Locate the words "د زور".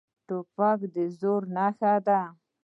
0.93-1.41